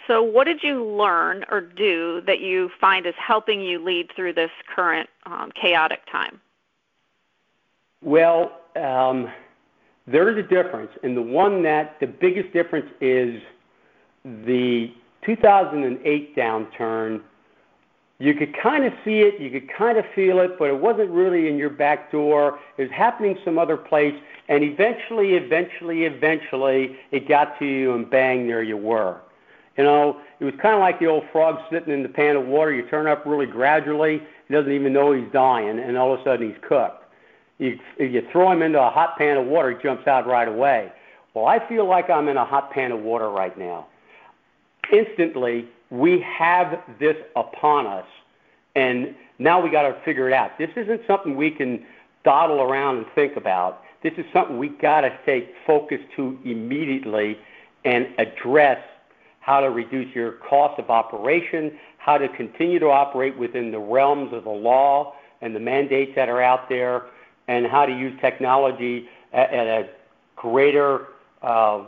So 0.06 0.22
what 0.22 0.44
did 0.44 0.62
you 0.62 0.84
learn 0.84 1.44
or 1.50 1.60
do 1.60 2.22
that 2.26 2.40
you 2.40 2.70
find 2.80 3.06
is 3.06 3.14
helping 3.16 3.60
you 3.60 3.82
lead 3.82 4.10
through 4.16 4.34
this 4.34 4.50
current 4.74 5.08
um, 5.26 5.52
chaotic 5.60 6.00
time? 6.10 6.40
Well, 8.02 8.60
um, 8.74 9.28
there 10.08 10.28
is 10.28 10.44
a 10.44 10.48
difference, 10.48 10.90
and 11.04 11.16
the 11.16 11.22
one 11.22 11.62
that 11.62 12.00
the 12.00 12.08
biggest 12.08 12.52
difference 12.52 12.90
is 13.00 13.40
the 14.24 14.92
2008 15.24 16.36
downturn 16.36 17.20
you 18.22 18.34
could 18.34 18.54
kind 18.56 18.84
of 18.84 18.92
see 19.04 19.22
it, 19.22 19.40
you 19.40 19.50
could 19.50 19.68
kind 19.68 19.98
of 19.98 20.04
feel 20.14 20.38
it, 20.38 20.56
but 20.56 20.66
it 20.66 20.78
wasn't 20.78 21.10
really 21.10 21.48
in 21.48 21.58
your 21.58 21.70
back 21.70 22.12
door. 22.12 22.60
It 22.76 22.82
was 22.82 22.90
happening 22.92 23.36
some 23.44 23.58
other 23.58 23.76
place, 23.76 24.14
and 24.48 24.62
eventually, 24.62 25.34
eventually, 25.34 26.04
eventually, 26.04 26.96
it 27.10 27.26
got 27.26 27.58
to 27.58 27.64
you, 27.64 27.94
and 27.94 28.08
bang, 28.08 28.46
there 28.46 28.62
you 28.62 28.76
were. 28.76 29.20
You 29.76 29.82
know, 29.82 30.20
it 30.38 30.44
was 30.44 30.54
kind 30.62 30.72
of 30.72 30.80
like 30.80 31.00
the 31.00 31.06
old 31.06 31.24
frog 31.32 31.58
sitting 31.68 31.92
in 31.92 32.04
the 32.04 32.08
pan 32.08 32.36
of 32.36 32.46
water. 32.46 32.72
You 32.72 32.88
turn 32.88 33.08
up 33.08 33.26
really 33.26 33.46
gradually, 33.46 34.22
he 34.46 34.54
doesn't 34.54 34.70
even 34.70 34.92
know 34.92 35.10
he's 35.10 35.32
dying, 35.32 35.80
and 35.80 35.96
all 35.96 36.14
of 36.14 36.20
a 36.20 36.22
sudden 36.22 36.48
he's 36.48 36.60
cooked. 36.62 37.02
You, 37.58 37.76
if 37.98 38.12
you 38.12 38.22
throw 38.30 38.52
him 38.52 38.62
into 38.62 38.80
a 38.80 38.90
hot 38.90 39.18
pan 39.18 39.36
of 39.36 39.46
water, 39.46 39.76
he 39.76 39.82
jumps 39.82 40.06
out 40.06 40.28
right 40.28 40.46
away. 40.46 40.92
Well, 41.34 41.46
I 41.46 41.58
feel 41.68 41.88
like 41.88 42.08
I'm 42.08 42.28
in 42.28 42.36
a 42.36 42.44
hot 42.44 42.70
pan 42.70 42.92
of 42.92 43.00
water 43.00 43.30
right 43.30 43.58
now. 43.58 43.88
Instantly, 44.90 45.68
we 45.90 46.20
have 46.20 46.82
this 46.98 47.16
upon 47.36 47.86
us, 47.86 48.06
and 48.74 49.14
now 49.38 49.60
we 49.60 49.70
got 49.70 49.82
to 49.82 49.94
figure 50.04 50.28
it 50.28 50.32
out. 50.32 50.56
This 50.58 50.70
isn't 50.76 51.02
something 51.06 51.36
we 51.36 51.50
can 51.50 51.84
dawdle 52.24 52.60
around 52.60 52.98
and 52.98 53.06
think 53.14 53.36
about. 53.36 53.82
This 54.02 54.12
is 54.16 54.24
something 54.32 54.58
we 54.58 54.68
got 54.68 55.02
to 55.02 55.16
take 55.26 55.52
focus 55.66 56.00
to 56.16 56.38
immediately 56.44 57.38
and 57.84 58.08
address 58.18 58.78
how 59.40 59.60
to 59.60 59.70
reduce 59.70 60.14
your 60.14 60.32
cost 60.32 60.78
of 60.78 60.88
operation, 60.88 61.72
how 61.98 62.16
to 62.16 62.28
continue 62.28 62.78
to 62.78 62.86
operate 62.86 63.36
within 63.36 63.70
the 63.70 63.78
realms 63.78 64.32
of 64.32 64.44
the 64.44 64.50
law 64.50 65.14
and 65.40 65.54
the 65.54 65.60
mandates 65.60 66.12
that 66.14 66.28
are 66.28 66.40
out 66.40 66.68
there, 66.68 67.06
and 67.48 67.66
how 67.66 67.84
to 67.84 67.92
use 67.92 68.18
technology 68.20 69.08
at, 69.32 69.52
at 69.52 69.66
a 69.66 69.88
greater 70.36 71.08
uh, 71.42 71.84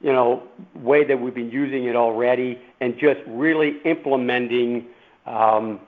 you 0.00 0.12
know, 0.12 0.42
way 0.74 1.04
that 1.04 1.20
we've 1.20 1.34
been 1.34 1.50
using 1.50 1.84
it 1.84 1.96
already 1.96 2.58
and 2.80 2.94
just 2.98 3.20
really 3.26 3.78
implementing 3.84 4.86
um, 5.26 5.80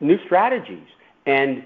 new 0.00 0.18
strategies. 0.24 0.86
And 1.26 1.64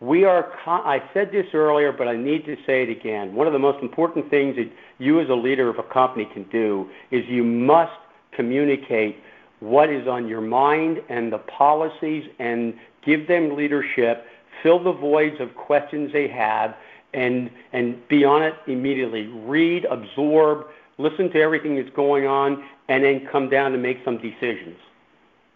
we 0.00 0.24
are, 0.24 0.50
I 0.66 1.02
said 1.12 1.30
this 1.30 1.46
earlier, 1.52 1.92
but 1.92 2.08
I 2.08 2.16
need 2.16 2.46
to 2.46 2.56
say 2.66 2.82
it 2.82 2.88
again. 2.88 3.34
One 3.34 3.46
of 3.46 3.52
the 3.52 3.58
most 3.58 3.82
important 3.82 4.30
things 4.30 4.56
that 4.56 4.70
you 4.98 5.20
as 5.20 5.28
a 5.28 5.34
leader 5.34 5.68
of 5.68 5.78
a 5.78 5.82
company 5.82 6.26
can 6.32 6.44
do 6.44 6.88
is 7.10 7.22
you 7.28 7.44
must 7.44 7.92
communicate 8.32 9.18
what 9.60 9.90
is 9.90 10.08
on 10.08 10.26
your 10.26 10.40
mind 10.40 11.02
and 11.10 11.30
the 11.30 11.38
policies 11.38 12.24
and 12.38 12.74
give 13.04 13.28
them 13.28 13.54
leadership, 13.54 14.24
fill 14.62 14.82
the 14.82 14.92
voids 14.92 15.36
of 15.38 15.54
questions 15.54 16.12
they 16.14 16.28
have, 16.28 16.74
and, 17.12 17.50
and 17.74 18.08
be 18.08 18.24
on 18.24 18.42
it 18.42 18.54
immediately. 18.66 19.26
Read, 19.26 19.84
absorb, 19.84 20.66
listen 21.00 21.30
to 21.30 21.40
everything 21.40 21.76
that's 21.76 21.94
going 21.94 22.26
on, 22.26 22.64
and 22.88 23.04
then 23.04 23.26
come 23.26 23.48
down 23.48 23.72
to 23.72 23.78
make 23.78 23.98
some 24.04 24.18
decisions. 24.18 24.76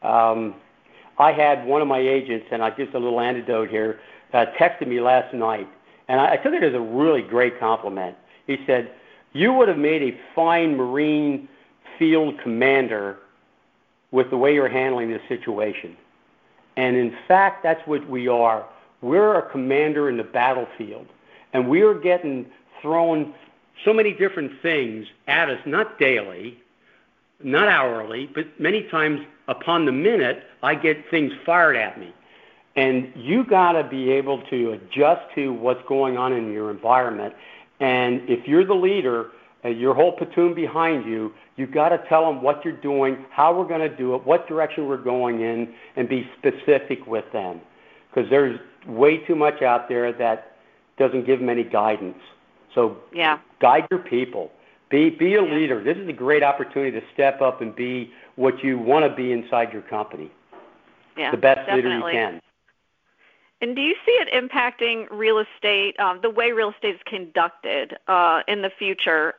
Um, 0.03 0.55
I 1.19 1.33
had 1.33 1.67
one 1.67 1.83
of 1.83 1.89
my 1.89 1.99
agents, 1.99 2.47
and 2.51 2.63
I 2.63 2.71
just 2.71 2.95
a 2.95 2.99
little 2.99 3.21
anecdote 3.21 3.69
here, 3.69 4.01
uh, 4.33 4.47
texted 4.59 4.89
me 4.89 5.01
last 5.01 5.33
night, 5.35 5.69
and 6.09 6.21
I, 6.21 6.33
I 6.33 6.37
took 6.37 6.53
it 6.55 6.63
as 6.63 6.75
a 6.75 6.81
really 6.81 7.23
great 7.23 7.59
compliment. 7.61 8.17
He 8.47 8.59
said, 8.67 8.91
"You 9.33 9.53
would 9.53 9.69
have 9.69 9.79
made 9.79 10.03
a 10.03 10.19
fine 10.35 10.77
Marine 10.77 11.49
field 11.99 12.39
commander 12.43 13.19
with 14.11 14.31
the 14.31 14.37
way 14.37 14.55
you're 14.55 14.69
handling 14.69 15.11
this 15.11 15.23
situation." 15.29 15.97
And 16.77 16.97
in 16.97 17.17
fact, 17.29 17.63
that's 17.63 17.87
what 17.87 18.09
we 18.09 18.27
are. 18.27 18.65
We're 19.01 19.39
a 19.39 19.51
commander 19.51 20.09
in 20.09 20.17
the 20.17 20.25
battlefield, 20.25 21.07
and 21.53 21.69
we 21.69 21.83
are 21.83 21.95
getting 21.95 22.47
thrown 22.83 23.35
so 23.85 23.93
many 23.93 24.13
different 24.13 24.53
things 24.63 25.07
at 25.27 25.49
us, 25.51 25.59
not 25.67 25.99
daily, 25.99 26.59
not 27.43 27.69
hourly, 27.69 28.31
but 28.35 28.47
many 28.59 28.85
times 28.85 29.21
upon 29.49 29.85
the 29.85 29.93
minute, 29.93 30.45
I 30.63 30.75
get 30.75 31.11
things 31.11 31.33
fired 31.45 31.77
at 31.77 31.99
me. 31.99 32.15
And 32.77 33.13
you 33.15 33.45
got 33.45 33.73
to 33.73 33.85
be 33.85 34.11
able 34.11 34.43
to 34.47 34.73
adjust 34.73 35.23
to 35.35 35.53
what's 35.53 35.83
going 35.87 36.17
on 36.17 36.33
in 36.33 36.53
your 36.53 36.71
environment. 36.71 37.35
And 37.81 38.29
if 38.29 38.49
you're 38.49 38.65
the 38.65 38.75
leader, 38.75 39.31
uh, 39.65 39.69
your 39.69 39.95
whole 39.95 40.13
platoon 40.13 40.55
behind 40.55 41.07
you, 41.07 41.33
you've 41.57 41.73
got 41.73 41.91
to 41.91 41.99
tell 42.09 42.27
them 42.27 42.43
what 42.43 42.65
you're 42.65 42.77
doing, 42.77 43.25
how 43.31 43.57
we're 43.57 43.69
going 43.69 43.89
to 43.89 43.97
do 43.97 44.15
it, 44.15 44.27
what 44.27 44.49
direction 44.49 44.89
we're 44.89 44.97
going 44.97 45.41
in, 45.41 45.73
and 45.97 46.09
be 46.09 46.29
specific 46.39 47.07
with 47.07 47.25
them. 47.33 47.61
Because 48.13 48.29
there's 48.31 48.59
way 48.87 49.19
too 49.19 49.37
much 49.37 49.63
out 49.63 49.89
there 49.89 50.13
that 50.13 50.57
doesn't 50.99 51.27
give 51.27 51.41
them 51.41 51.49
any 51.49 51.65
guidance. 51.65 52.19
So 52.75 52.99
yeah. 53.13 53.39
guide 53.61 53.87
your 53.91 54.01
people. 54.01 54.51
Be 54.91 55.11
be 55.11 55.35
a 55.35 55.43
leader. 55.43 55.83
This 55.83 55.97
is 55.97 56.09
a 56.09 56.13
great 56.13 56.43
opportunity 56.43 56.99
to 57.01 57.05
step 57.13 57.41
up 57.41 57.61
and 57.61 57.75
be 57.75 58.13
what 58.37 58.63
you 58.63 58.79
want 58.79 59.05
to 59.05 59.15
be 59.15 59.33
inside 59.33 59.73
your 59.73 59.83
company. 59.83 60.31
Yeah, 61.17 61.31
the 61.31 61.37
best 61.37 61.67
definitely. 61.67 61.91
leader 61.91 61.97
you 61.97 62.13
can. 62.13 62.41
And 63.61 63.75
do 63.75 63.81
you 63.81 63.95
see 64.05 64.13
it 64.13 64.29
impacting 64.31 65.07
real 65.11 65.39
estate, 65.39 65.99
um, 65.99 66.21
the 66.21 66.29
way 66.29 66.53
real 66.53 66.71
estate 66.71 66.97
is 66.97 67.01
conducted 67.07 67.97
uh, 68.09 68.43
in 68.47 68.61
the 68.61 68.69
future, 68.69 69.37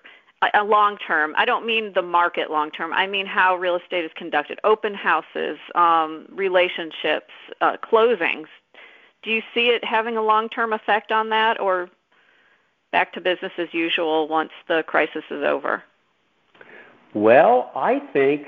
a, 0.54 0.64
long 0.64 0.98
term? 0.98 1.36
I 1.38 1.46
don't 1.46 1.66
mean 1.66 1.94
the 1.94 2.02
market 2.02 2.50
long 2.50 2.72
term. 2.72 2.92
I 2.92 3.06
mean 3.06 3.28
how 3.28 3.56
real 3.56 3.76
estate 3.76 4.04
is 4.04 4.12
conducted, 4.16 4.60
open 4.64 4.96
houses, 4.96 5.60
um, 5.76 6.26
relationships, 6.32 7.32
uh, 7.62 7.78
closings. 7.84 8.48
Do 9.22 9.30
you 9.30 9.44
see 9.54 9.68
it 9.68 9.84
having 9.84 10.18
a 10.18 10.24
long 10.24 10.50
term 10.50 10.74
effect 10.74 11.12
on 11.12 11.30
that, 11.30 11.60
or 11.60 11.90
back 12.96 13.12
to 13.12 13.20
business 13.20 13.52
as 13.58 13.68
usual 13.74 14.26
once 14.30 14.52
the 14.70 14.82
crisis 14.88 15.26
is 15.30 15.44
over? 15.44 15.84
Well, 17.14 17.70
I 17.76 18.00
think 18.14 18.48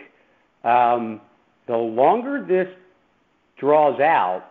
um, 0.64 1.20
the 1.68 1.76
longer 1.76 2.46
this 2.48 2.70
draws 3.60 4.00
out, 4.00 4.46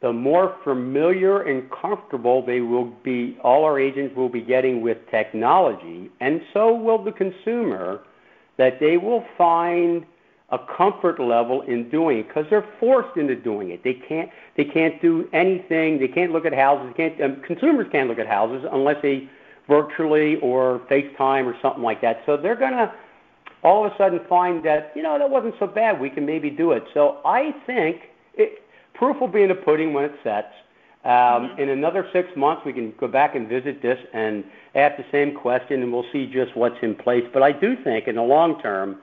the 0.00 0.12
more 0.12 0.56
familiar 0.62 1.42
and 1.42 1.68
comfortable 1.72 2.46
they 2.46 2.60
will 2.60 2.92
be, 3.02 3.36
all 3.42 3.64
our 3.64 3.80
agents 3.80 4.14
will 4.14 4.28
be 4.28 4.42
getting 4.42 4.80
with 4.80 4.98
technology, 5.10 6.08
and 6.20 6.40
so 6.54 6.72
will 6.72 7.02
the 7.02 7.10
consumer, 7.10 8.02
that 8.58 8.78
they 8.78 8.96
will 8.96 9.24
find 9.36 10.06
a 10.50 10.58
comfort 10.76 11.18
level 11.18 11.62
in 11.62 11.88
doing 11.90 12.18
it 12.18 12.28
because 12.28 12.44
they're 12.50 12.66
forced 12.78 13.16
into 13.16 13.34
doing 13.34 13.70
it. 13.70 13.82
They 13.82 13.94
can't 13.94 14.30
they 14.56 14.64
can't 14.64 15.00
do 15.02 15.28
anything. 15.32 15.98
They 15.98 16.08
can't 16.08 16.32
look 16.32 16.44
at 16.44 16.54
houses. 16.54 16.92
They 16.96 17.08
can't 17.08 17.20
um, 17.20 17.42
consumers 17.42 17.86
can't 17.90 18.08
look 18.08 18.18
at 18.18 18.28
houses 18.28 18.66
unless 18.70 19.02
they 19.02 19.28
virtually 19.68 20.36
or 20.36 20.80
FaceTime 20.88 21.46
or 21.46 21.56
something 21.60 21.82
like 21.82 22.00
that. 22.02 22.22
So 22.26 22.36
they're 22.36 22.56
gonna 22.56 22.94
all 23.64 23.84
of 23.84 23.92
a 23.92 23.96
sudden 23.96 24.20
find 24.28 24.64
that 24.64 24.92
you 24.94 25.02
know 25.02 25.18
that 25.18 25.28
wasn't 25.28 25.54
so 25.58 25.66
bad. 25.66 26.00
We 26.00 26.10
can 26.10 26.24
maybe 26.24 26.50
do 26.50 26.72
it. 26.72 26.84
So 26.94 27.18
I 27.24 27.52
think 27.66 28.02
it, 28.34 28.62
proof 28.94 29.20
will 29.20 29.28
be 29.28 29.42
in 29.42 29.48
the 29.48 29.56
pudding 29.56 29.92
when 29.92 30.04
it 30.04 30.14
sets. 30.22 30.52
Um, 31.04 31.10
mm-hmm. 31.10 31.60
In 31.60 31.68
another 31.70 32.08
six 32.12 32.28
months, 32.36 32.62
we 32.64 32.72
can 32.72 32.92
go 32.98 33.06
back 33.06 33.34
and 33.34 33.48
visit 33.48 33.80
this 33.82 33.98
and 34.12 34.44
ask 34.74 34.96
the 34.96 35.04
same 35.12 35.34
question, 35.34 35.82
and 35.82 35.92
we'll 35.92 36.06
see 36.12 36.26
just 36.26 36.56
what's 36.56 36.76
in 36.82 36.94
place. 36.94 37.24
But 37.32 37.42
I 37.42 37.52
do 37.52 37.76
think 37.82 38.08
in 38.08 38.16
the 38.16 38.22
long 38.22 38.60
term 38.60 38.98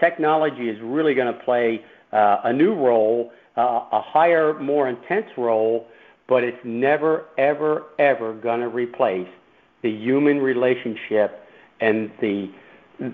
technology 0.00 0.68
is 0.68 0.78
really 0.82 1.14
going 1.14 1.32
to 1.32 1.40
play 1.44 1.84
uh, 2.12 2.38
a 2.44 2.52
new 2.52 2.74
role, 2.74 3.32
uh, 3.56 3.84
a 3.92 4.00
higher, 4.00 4.58
more 4.58 4.88
intense 4.88 5.26
role, 5.36 5.86
but 6.28 6.44
it's 6.44 6.58
never, 6.64 7.26
ever, 7.38 7.84
ever 7.98 8.34
going 8.34 8.60
to 8.60 8.68
replace 8.68 9.28
the 9.82 9.90
human 9.90 10.38
relationship 10.38 11.46
and 11.80 12.10
the 12.20 12.50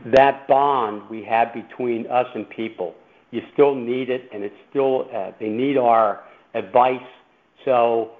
that 0.06 0.48
bond 0.48 1.08
we 1.08 1.22
have 1.22 1.54
between 1.54 2.06
us 2.08 2.26
and 2.34 2.48
people. 2.50 2.94
You 3.30 3.42
still 3.52 3.74
need 3.74 4.10
it, 4.10 4.28
and 4.32 4.42
it's 4.42 4.56
still 4.68 5.08
uh, 5.14 5.30
they 5.38 5.48
need 5.48 5.76
our 5.76 6.24
advice. 6.54 7.06
So 7.64 8.12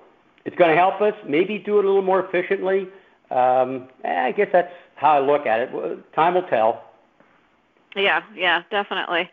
it's 0.45 0.56
going 0.56 0.71
to 0.71 0.76
help 0.76 1.00
us. 1.00 1.14
Maybe 1.26 1.59
do 1.59 1.78
it 1.78 1.85
a 1.85 1.88
little 1.88 2.02
more 2.02 2.25
efficiently. 2.25 2.88
Um, 3.30 3.88
I 4.04 4.33
guess 4.37 4.49
that's 4.52 4.73
how 4.95 5.11
I 5.11 5.18
look 5.18 5.47
at 5.47 5.61
it. 5.61 6.12
Time 6.14 6.35
will 6.35 6.42
tell. 6.42 6.85
Yeah, 7.97 8.23
yeah, 8.35 8.62
definitely. 8.71 9.31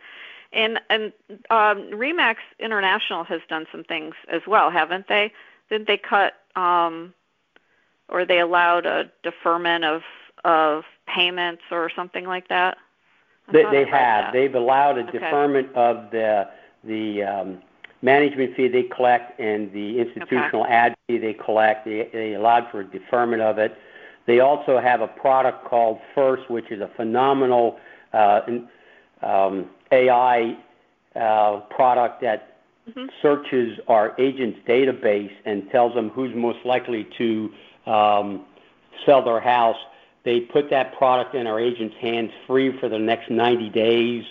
And 0.51 0.79
and 0.89 1.12
um, 1.50 1.89
RE/MAX 1.91 2.39
International 2.60 3.24
has 3.25 3.41
done 3.50 3.65
some 3.72 3.84
things 3.84 4.15
as 4.32 4.41
well, 4.48 4.72
haven't 4.72 5.08
they? 5.08 5.32
Didn't 5.70 5.88
they 5.88 5.98
cut 5.98 6.34
um, 6.55 7.13
or 8.08 8.25
they 8.25 8.39
allowed 8.39 8.86
a 8.86 9.12
deferment 9.24 9.84
of 9.84 10.01
of 10.46 10.84
payments 11.08 11.63
or 11.72 11.89
something 11.96 12.25
like 12.25 12.48
that? 12.50 12.77
they, 13.51 13.63
they 13.63 13.86
have. 13.86 14.25
That. 14.25 14.34
They've 14.34 14.55
allowed 14.55 14.98
a 14.98 15.01
okay. 15.01 15.20
deferment 15.20 15.74
of 15.75 16.12
the 16.12 16.48
the 16.84 17.24
um, 17.24 17.62
management 18.01 18.55
fee 18.55 18.67
they 18.67 18.84
collect 18.84 19.39
and 19.39 19.72
the 19.74 20.00
institutional 20.00 20.63
okay. 20.63 20.74
ad 20.74 20.96
fee 21.08 21.17
they 21.17 21.34
collect. 21.34 21.86
They, 21.86 22.10
they 22.13 22.34
allowed 22.34 22.70
for 22.72 22.82
a 22.82 22.86
deferment 22.86 23.41
of 23.41 23.58
it. 23.58 23.75
They 24.25 24.39
also 24.39 24.79
have 24.79 25.01
a 25.01 25.08
product 25.08 25.65
called 25.65 26.00
First, 26.15 26.50
which 26.50 26.72
is 26.72 26.82
a 26.82 26.89
phenomenal 26.96 27.79
AI 29.91 30.58
uh, 31.15 31.60
product 31.70 32.22
that 32.22 32.58
mm-hmm. 32.89 33.05
searches 33.22 33.79
our 33.88 34.15
agents' 34.20 34.60
database 34.67 35.32
and 35.46 35.70
tells 35.72 35.93
them 35.93 36.10
who's 36.10 36.34
most 36.36 36.60
likely 36.65 37.08
to 37.17 37.51
um, 37.86 38.46
sell 39.05 39.24
their 39.24 39.39
house. 39.39 39.77
They 40.24 40.41
put 40.41 40.70
that 40.70 40.98
product 40.98 41.36
in 41.36 41.48
our 41.48 41.60
agents' 41.60 41.96
hands 42.00 42.32
free 42.48 42.77
for 42.79 42.89
the 42.89 43.00
next 43.00 43.29
90 43.29 43.70
days. 43.70 44.24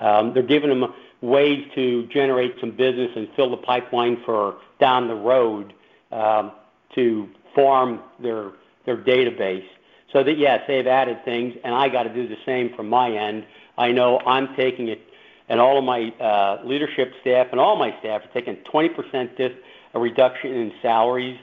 Um, 0.00 0.32
they're 0.34 0.42
giving 0.42 0.70
them 0.70 0.92
ways 1.20 1.64
to 1.74 2.06
generate 2.08 2.54
some 2.60 2.72
business 2.72 3.10
and 3.14 3.28
fill 3.36 3.50
the 3.50 3.56
pipeline 3.56 4.22
for 4.24 4.58
down 4.80 5.08
the 5.08 5.14
road 5.14 5.72
um, 6.10 6.52
to 6.94 7.28
farm 7.54 8.00
their 8.20 8.52
their 8.84 8.96
database. 8.96 9.64
So 10.12 10.22
that 10.22 10.36
yes, 10.36 10.62
they've 10.68 10.86
added 10.86 11.24
things, 11.24 11.54
and 11.64 11.74
I 11.74 11.88
got 11.88 12.02
to 12.02 12.12
do 12.12 12.28
the 12.28 12.36
same 12.44 12.74
from 12.74 12.88
my 12.88 13.10
end. 13.10 13.46
I 13.78 13.92
know 13.92 14.20
I'm 14.26 14.54
taking 14.56 14.88
it, 14.88 15.00
and 15.48 15.58
all 15.58 15.78
of 15.78 15.84
my 15.84 16.10
uh, 16.20 16.60
leadership 16.64 17.14
staff 17.22 17.48
and 17.50 17.58
all 17.58 17.76
my 17.76 17.98
staff 18.00 18.22
are 18.24 18.32
taking 18.34 18.56
20% 18.56 19.36
dis- 19.36 19.52
a 19.94 19.98
reduction 19.98 20.52
in 20.52 20.72
salaries, 20.82 21.38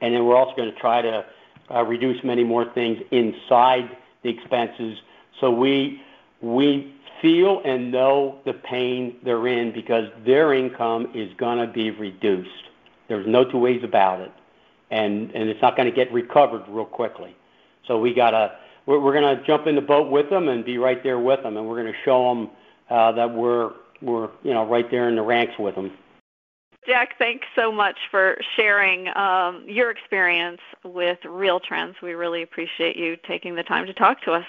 and 0.00 0.14
then 0.14 0.24
we're 0.24 0.36
also 0.36 0.56
going 0.56 0.72
to 0.72 0.78
try 0.78 1.02
to 1.02 1.24
uh, 1.70 1.82
reduce 1.82 2.22
many 2.24 2.44
more 2.44 2.64
things 2.72 2.98
inside 3.10 3.96
the 4.22 4.30
expenses. 4.30 4.98
So 5.40 5.50
we 5.50 6.00
we 6.40 6.92
feel 7.20 7.62
and 7.64 7.90
know 7.90 8.38
the 8.44 8.52
pain 8.52 9.16
they're 9.22 9.46
in 9.46 9.72
because 9.72 10.08
their 10.24 10.52
income 10.52 11.10
is 11.14 11.32
going 11.36 11.58
to 11.58 11.72
be 11.72 11.90
reduced. 11.90 12.50
There's 13.08 13.26
no 13.26 13.44
two 13.44 13.58
ways 13.58 13.82
about 13.84 14.20
it, 14.20 14.32
and 14.90 15.30
and 15.32 15.48
it's 15.48 15.60
not 15.60 15.76
going 15.76 15.88
to 15.88 15.94
get 15.94 16.12
recovered 16.12 16.64
real 16.68 16.84
quickly. 16.86 17.34
So 17.86 17.98
we 17.98 18.14
gotta 18.14 18.56
we're, 18.86 19.00
we're 19.00 19.14
gonna 19.14 19.42
jump 19.46 19.66
in 19.66 19.74
the 19.74 19.80
boat 19.80 20.10
with 20.10 20.30
them 20.30 20.48
and 20.48 20.64
be 20.64 20.78
right 20.78 21.02
there 21.02 21.18
with 21.18 21.42
them, 21.42 21.56
and 21.56 21.68
we're 21.68 21.76
gonna 21.76 21.96
show 22.04 22.28
them 22.28 22.50
uh, 22.90 23.12
that 23.12 23.32
we're 23.32 23.72
we're 24.02 24.30
you 24.42 24.52
know 24.52 24.66
right 24.66 24.90
there 24.90 25.08
in 25.08 25.16
the 25.16 25.22
ranks 25.22 25.54
with 25.58 25.74
them. 25.74 25.92
Jack, 26.86 27.18
thanks 27.18 27.46
so 27.56 27.72
much 27.72 27.96
for 28.12 28.38
sharing 28.54 29.08
um, 29.16 29.64
your 29.66 29.90
experience 29.90 30.60
with 30.84 31.18
Real 31.24 31.58
Trends. 31.58 31.96
We 32.00 32.12
really 32.12 32.42
appreciate 32.42 32.96
you 32.96 33.16
taking 33.26 33.56
the 33.56 33.64
time 33.64 33.86
to 33.86 33.92
talk 33.92 34.22
to 34.22 34.32
us. 34.32 34.44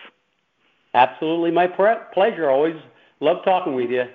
Absolutely, 0.94 1.50
my 1.50 1.66
pre- 1.66 1.96
pleasure. 2.14 2.50
Always 2.50 2.76
love 3.22 3.44
talking 3.44 3.74
with 3.74 3.90
you. 3.90 4.06